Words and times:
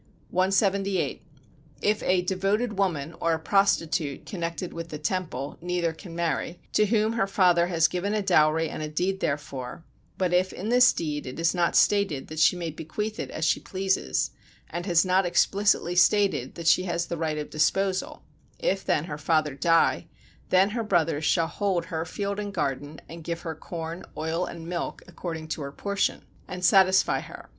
178. 0.31 1.21
If 1.79 2.01
a 2.01 2.23
"devoted 2.23 2.79
woman" 2.79 3.13
or 3.21 3.33
a 3.33 3.39
prostitute 3.39 4.25
[connected 4.25 4.73
with 4.73 4.89
the 4.89 4.97
temple 4.97 5.59
neither 5.61 5.93
can 5.93 6.15
marry] 6.15 6.59
to 6.73 6.87
whom 6.87 7.13
her 7.13 7.27
father 7.27 7.67
has 7.67 7.87
given 7.87 8.15
a 8.15 8.23
dowry 8.23 8.67
and 8.67 8.81
a 8.81 8.87
deed 8.87 9.19
therefor, 9.19 9.85
but 10.17 10.33
if 10.33 10.51
in 10.53 10.69
this 10.69 10.91
deed 10.91 11.27
it 11.27 11.39
is 11.39 11.53
not 11.53 11.75
stated 11.75 12.29
that 12.29 12.39
she 12.39 12.55
may 12.55 12.71
bequeath 12.71 13.19
it 13.19 13.29
as 13.29 13.45
she 13.45 13.59
pleases, 13.59 14.31
and 14.71 14.87
has 14.87 15.05
not 15.05 15.23
explicitly 15.23 15.95
stated 15.95 16.55
that 16.55 16.65
she 16.65 16.85
has 16.85 17.05
the 17.05 17.15
right 17.15 17.37
of 17.37 17.51
disposal; 17.51 18.23
if 18.57 18.83
then 18.83 19.03
her 19.03 19.19
father 19.19 19.53
die, 19.53 20.07
then 20.49 20.69
her 20.71 20.83
brothers 20.83 21.25
shall 21.25 21.45
hold 21.45 21.85
her 21.85 22.05
field 22.05 22.39
and 22.39 22.55
garden, 22.55 22.99
and 23.07 23.23
give 23.23 23.41
her 23.41 23.53
corn, 23.53 24.03
oil 24.17 24.47
and 24.47 24.67
milk 24.67 25.03
according 25.07 25.47
to 25.47 25.61
her 25.61 25.71
portion, 25.71 26.23
and 26.47 26.65
satisfy 26.65 27.19
her. 27.19 27.49